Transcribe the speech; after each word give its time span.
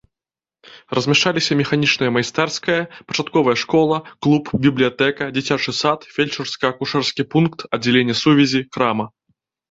Размяшчаліся 0.97 1.55
механічная 1.59 2.07
майстэрская, 2.15 2.77
пачатковая 3.11 3.53
школа, 3.63 3.95
клуб, 4.27 4.43
бібліятэка, 4.63 5.27
дзіцячы 5.35 5.71
сад, 5.81 6.07
фельчарска-акушэрскі 6.15 7.27
пункт, 7.35 7.59
аддзяленне 7.79 8.15
сувязі, 8.23 8.61
крама. 8.79 9.05